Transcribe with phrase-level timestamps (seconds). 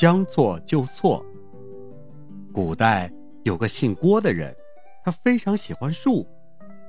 [0.00, 1.22] 将错就错。
[2.54, 4.56] 古代有个姓郭的人，
[5.04, 6.26] 他非常喜欢树，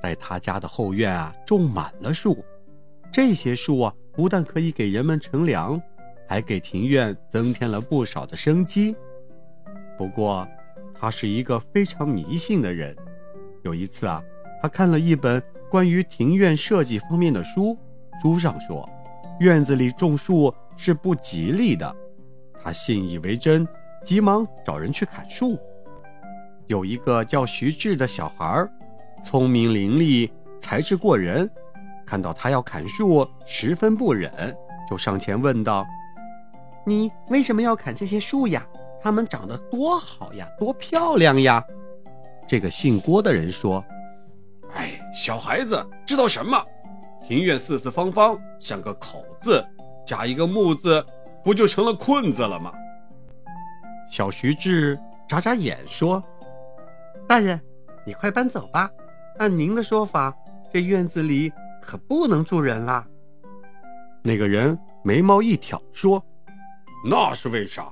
[0.02, 2.42] 在他家的后院啊种满了树。
[3.12, 5.78] 这些树啊，不但可以给人们乘凉，
[6.26, 8.96] 还给庭院增添了不少的生机。
[9.98, 10.48] 不过，
[10.94, 12.96] 他是一个非常迷信的人。
[13.62, 14.24] 有一次啊，
[14.62, 17.76] 他看了一本关于庭院设计方面的书，
[18.22, 18.88] 书上说，
[19.40, 21.94] 院子里种树是不吉利的。
[22.62, 23.66] 他信以为真。
[24.04, 25.56] 急忙找人去砍树。
[26.66, 28.68] 有一个叫徐志的小孩，
[29.24, 30.28] 聪明伶俐，
[30.58, 31.48] 才智过人。
[32.04, 34.32] 看到他要砍树，十分不忍，
[34.90, 35.86] 就上前问道
[36.84, 38.66] ：“你为什么要砍这些树呀？
[39.00, 41.64] 它们长得多好呀，多漂亮呀！”
[42.48, 43.84] 这个姓郭的人说
[44.74, 46.60] ：“哎，小孩子知道什么？
[47.24, 49.64] 庭院四四方方，像个口字，
[50.04, 51.04] 加一个木字，
[51.42, 52.72] 不就成了困字了吗？”
[54.10, 56.22] 小徐志眨眨眼说
[57.26, 57.60] ：“大人，
[58.06, 58.90] 你快搬走吧。
[59.38, 60.34] 按您的说法，
[60.70, 63.06] 这院子里可不能住人了。”
[64.22, 66.22] 那个人眉毛一挑说
[67.08, 67.88] ：“那是为啥？”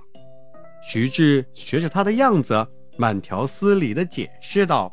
[0.83, 2.67] 徐志学着他的样子，
[2.99, 4.93] 慢条斯理地解释道：“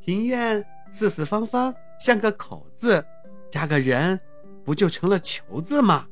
[0.00, 3.04] 庭院四四方方，像个口字，
[3.50, 4.18] 加个人，
[4.64, 6.06] 不就成了求字吗？”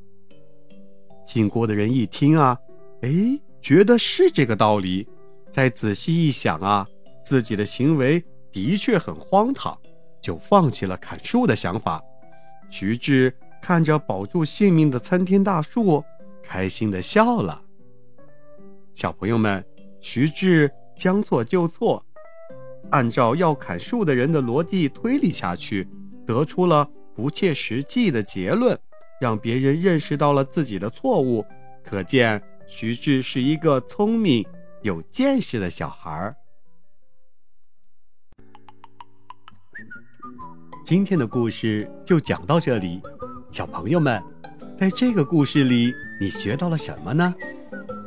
[1.26, 2.58] 姓郭的人一听啊，
[3.02, 3.40] 哎。
[3.64, 5.08] 觉得是这个道理，
[5.50, 6.86] 再仔细一想啊，
[7.24, 8.22] 自己的行为
[8.52, 9.74] 的确很荒唐，
[10.20, 12.04] 就放弃了砍树的想法。
[12.68, 16.04] 徐志看着保住性命的参天大树，
[16.42, 17.62] 开心的笑了。
[18.92, 19.64] 小朋友们，
[19.98, 22.04] 徐志将错就错，
[22.90, 25.88] 按照要砍树的人的逻辑推理下去，
[26.26, 28.78] 得出了不切实际的结论，
[29.20, 31.44] 让别人认识到了自己的错误。
[31.82, 32.42] 可见。
[32.66, 34.42] 徐志是一个聪明、
[34.80, 36.34] 有见识的小孩儿。
[40.82, 43.02] 今天的故事就讲到这里，
[43.50, 44.20] 小朋友们，
[44.78, 47.34] 在这个故事里你学到了什么呢？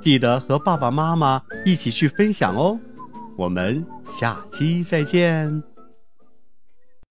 [0.02, 2.80] 记得和爸爸妈妈一起去分享哦。
[3.38, 5.77] 我们下期再见。